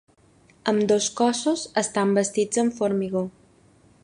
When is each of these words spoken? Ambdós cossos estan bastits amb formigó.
Ambdós 0.71 1.09
cossos 1.19 1.67
estan 1.83 2.17
bastits 2.19 2.63
amb 2.65 2.77
formigó. 2.81 3.27